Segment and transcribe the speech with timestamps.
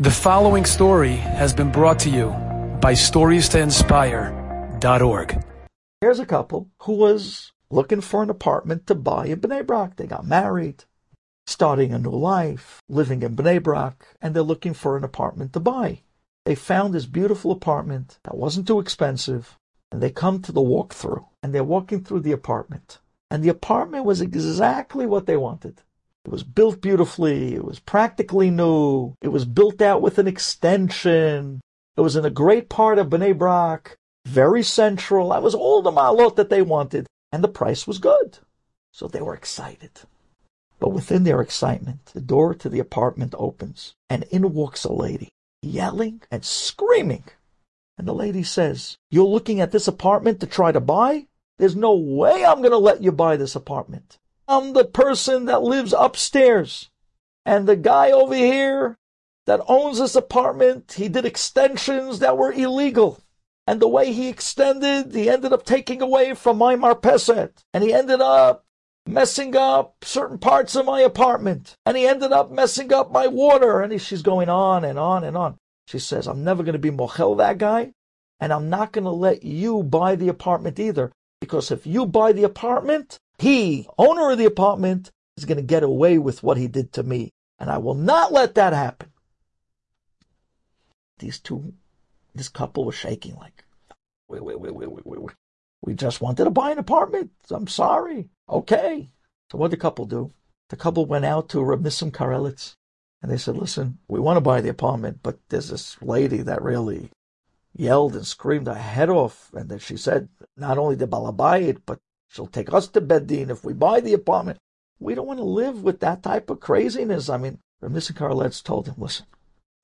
[0.00, 2.28] The following story has been brought to you
[2.80, 5.44] by StoriesToInspire.org.
[6.00, 9.96] Here's a couple who was looking for an apartment to buy in Bnei Brak.
[9.96, 10.84] They got married,
[11.48, 15.58] starting a new life, living in Bnei Brak, and they're looking for an apartment to
[15.58, 16.02] buy.
[16.44, 19.58] They found this beautiful apartment that wasn't too expensive,
[19.90, 23.00] and they come to the walkthrough, and they're walking through the apartment.
[23.32, 25.82] And the apartment was exactly what they wanted.
[26.28, 27.54] It was built beautifully.
[27.54, 29.14] It was practically new.
[29.22, 31.62] It was built out with an extension.
[31.96, 35.30] It was in a great part of Bnei Brak, very central.
[35.30, 38.40] That was all the malot that they wanted, and the price was good.
[38.92, 40.02] So they were excited.
[40.78, 45.30] But within their excitement, the door to the apartment opens, and in walks a lady,
[45.62, 47.24] yelling and screaming.
[47.96, 51.26] And the lady says, You're looking at this apartment to try to buy?
[51.56, 54.18] There's no way I'm going to let you buy this apartment.
[54.48, 56.90] I'm the person that lives upstairs.
[57.44, 58.96] And the guy over here
[59.46, 63.20] that owns this apartment, he did extensions that were illegal.
[63.66, 67.62] And the way he extended, he ended up taking away from my marpeset.
[67.74, 68.64] And he ended up
[69.06, 71.76] messing up certain parts of my apartment.
[71.84, 73.82] And he ended up messing up my water.
[73.82, 75.56] And he, she's going on and on and on.
[75.86, 77.92] She says, I'm never going to be mochel that guy.
[78.40, 81.12] And I'm not going to let you buy the apartment either.
[81.40, 85.82] Because if you buy the apartment, he, owner of the apartment, is going to get
[85.82, 87.32] away with what he did to me.
[87.58, 89.10] And I will not let that happen.
[91.18, 91.72] These two,
[92.34, 93.64] this couple was shaking like,
[94.28, 95.34] wait, wait, wait, wait, wait, wait, wait.
[95.82, 97.30] We just wanted to buy an apartment.
[97.50, 98.28] I'm sorry.
[98.48, 99.08] Okay.
[99.50, 100.32] So what did the couple do?
[100.68, 102.74] The couple went out to Reb Karelitz
[103.22, 106.62] and they said, listen, we want to buy the apartment, but there's this lady that
[106.62, 107.10] really
[107.74, 109.50] yelled and screamed her head off.
[109.54, 113.64] And that she said, not only the balabayit, but She'll take us to Bedin if
[113.64, 114.58] we buy the apartment.
[115.00, 117.28] We don't want to live with that type of craziness.
[117.28, 119.26] I mean, Nissim Karelitz told him, listen,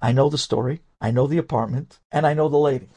[0.00, 2.88] I know the story, I know the apartment, and I know the lady.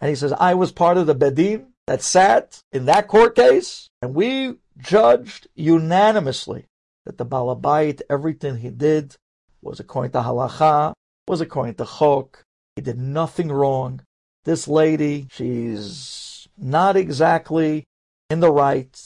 [0.00, 3.88] And he says, I was part of the Bedin that sat in that court case,
[4.02, 6.66] and we judged unanimously
[7.06, 9.14] that the Balabait, everything he did
[9.62, 10.92] was according to halacha,
[11.26, 12.42] was according to chok.
[12.74, 14.02] He did nothing wrong.
[14.44, 17.84] This lady, she's not exactly
[18.30, 19.00] in the right.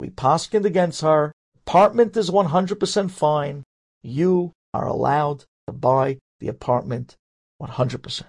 [0.00, 1.32] We paskined against her.
[1.66, 3.64] Apartment is 100% fine.
[4.02, 7.16] You are allowed to buy the apartment
[7.60, 8.22] 100%.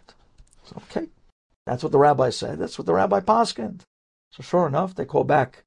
[0.77, 1.07] Okay.
[1.65, 2.59] That's what the rabbi said.
[2.59, 3.81] That's what the rabbi paskind.
[4.31, 5.63] So sure enough, they call back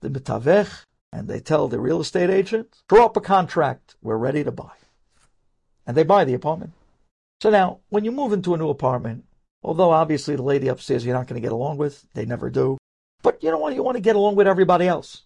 [0.00, 3.96] the mitavech and they tell the real estate agent, draw up a contract.
[4.02, 4.72] We're ready to buy.
[5.86, 6.72] And they buy the apartment.
[7.40, 9.24] So now, when you move into a new apartment,
[9.62, 12.76] although obviously the lady upstairs you're not going to get along with, they never do.
[13.22, 13.74] But you know what?
[13.74, 15.24] You want to get along with everybody else.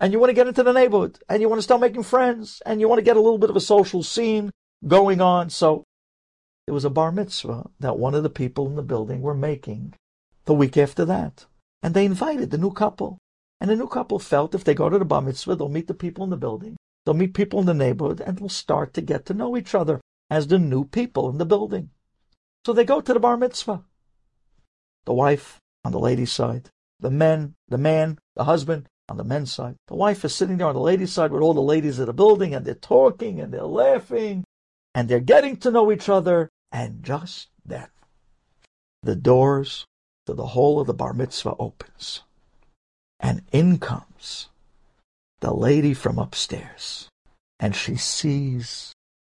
[0.00, 1.18] And you want to get into the neighborhood.
[1.28, 2.62] And you want to start making friends.
[2.66, 4.50] And you want to get a little bit of a social scene
[4.86, 5.50] going on.
[5.50, 5.84] So
[6.66, 9.94] it was a bar mitzvah that one of the people in the building were making
[10.44, 11.46] the week after that.
[11.82, 13.18] And they invited the new couple.
[13.60, 15.94] And the new couple felt if they go to the bar mitzvah, they'll meet the
[15.94, 16.76] people in the building.
[17.04, 20.00] They'll meet people in the neighborhood and they'll start to get to know each other
[20.30, 21.90] as the new people in the building.
[22.64, 23.84] So they go to the bar mitzvah.
[25.04, 26.70] The wife on the lady's side,
[27.00, 29.76] the men, the man, the husband on the men's side.
[29.88, 32.12] The wife is sitting there on the ladies' side with all the ladies of the
[32.12, 34.44] building and they're talking and they're laughing
[34.94, 36.48] and they're getting to know each other.
[36.72, 37.88] And just then,
[39.02, 39.86] the doors
[40.26, 42.22] to the whole of the bar mitzvah opens
[43.20, 44.48] and in comes
[45.40, 47.08] the lady from upstairs
[47.60, 48.92] and she sees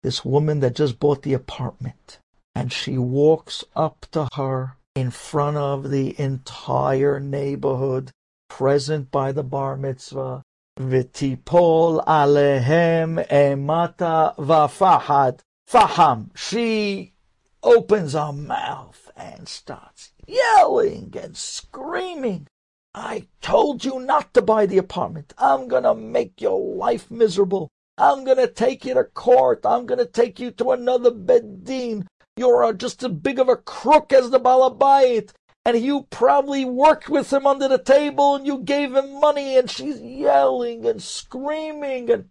[0.02, 2.18] this woman that just bought the apartment
[2.54, 8.10] and she walks up to her in front of the entire neighborhood
[8.48, 10.42] present by the bar mitzvah.
[10.78, 15.40] V'tipol alehem emata v'fahad.
[15.68, 16.30] Faham.
[16.36, 17.14] She
[17.62, 22.46] opens her mouth and starts yelling and screaming.
[22.94, 25.34] I told you not to buy the apartment.
[25.38, 27.68] I'm gonna make your life miserable.
[27.98, 29.64] I'm gonna take you to court.
[29.64, 32.06] I'm gonna take you to another bedin.
[32.36, 35.30] You're just as big of a crook as the Balabayit.
[35.66, 39.70] And you probably worked with him under the table and you gave him money and
[39.70, 42.28] she's yelling and screaming and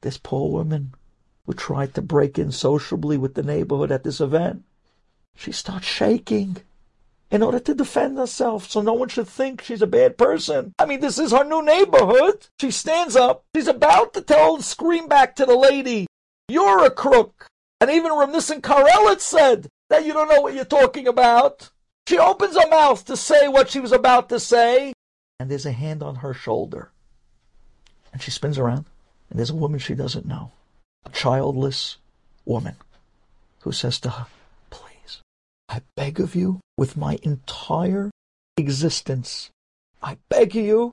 [0.00, 0.94] this poor woman
[1.46, 4.62] who tried to break in sociably with the neighborhood at this event,
[5.34, 6.58] she starts shaking
[7.30, 10.72] in order to defend herself so no one should think she's a bad person.
[10.78, 12.46] I mean, this is her new neighborhood.
[12.60, 13.44] She stands up.
[13.54, 16.06] She's about to tell, scream back to the lady,
[16.48, 17.46] you're a crook.
[17.80, 21.70] And even Rav Nissim Karelitz said that you don't know what you're talking about.
[22.08, 24.92] She opens her mouth to say what she was about to say,
[25.38, 26.90] and there's a hand on her shoulder.
[28.12, 28.86] And she spins around,
[29.30, 30.52] and there's a woman she doesn't know,
[31.04, 31.98] a childless
[32.44, 32.76] woman.
[33.60, 34.26] who says to her,
[34.70, 35.20] Please,
[35.68, 38.10] I beg of you with my entire
[38.56, 39.50] existence,
[40.02, 40.92] I beg of you,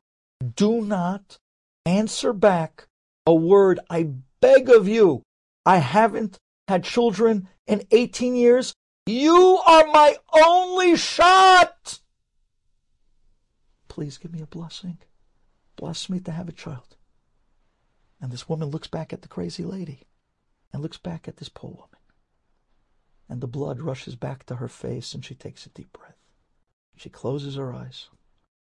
[0.55, 1.37] do not
[1.85, 2.87] answer back
[3.25, 3.79] a word.
[3.89, 4.09] I
[4.41, 5.21] beg of you.
[5.65, 6.37] I haven't
[6.67, 8.73] had children in 18 years.
[9.06, 12.00] You are my only shot.
[13.88, 14.97] Please give me a blessing.
[15.75, 16.95] Bless me to have a child.
[18.19, 20.01] And this woman looks back at the crazy lady
[20.73, 21.89] and looks back at this poor woman.
[23.29, 26.18] And the blood rushes back to her face and she takes a deep breath.
[26.97, 28.09] She closes her eyes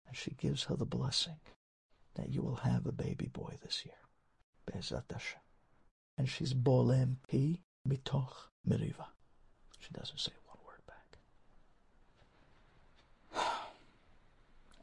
[0.06, 1.36] and she gives her the blessing
[2.14, 3.94] that you will have a baby boy this year.
[4.66, 5.40] Be'ezat Hashem.
[6.18, 9.06] And she's bolem pi mitoch meriva.
[9.78, 11.18] She doesn't say one word back.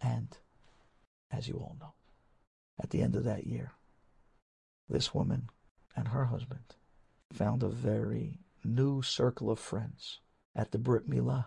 [0.02, 0.38] And,
[1.32, 1.94] as you all know,
[2.82, 3.74] at the end of that year,
[4.88, 5.50] this woman
[5.96, 6.76] and her husband
[7.32, 10.20] found a very new circle of friends
[10.56, 11.46] at the Brit Milah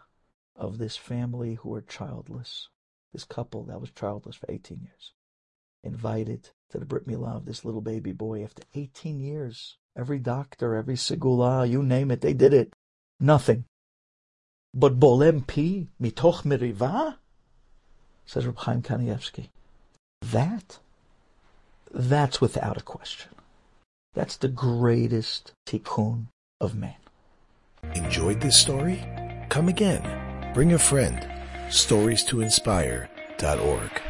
[0.54, 2.68] of this family who were childless,
[3.12, 5.12] this couple that was childless for 18 years,
[5.82, 9.78] invited to the Brit Milah of this little baby boy after 18 years.
[9.96, 12.72] Every doctor, every segula, you name it, they did it.
[13.20, 13.64] Nothing.
[14.74, 17.16] But bolem pi mitoch meriva,
[18.24, 19.48] says Reb Chaim Kanievsky.
[20.22, 20.78] That,
[21.92, 23.32] that's without a question.
[24.14, 26.26] That's the greatest tikkun
[26.60, 26.94] of man.
[27.94, 29.04] Enjoyed this story?
[29.50, 30.52] Come again.
[30.54, 31.26] Bring a friend.
[31.70, 34.02] Stories to inspire.org.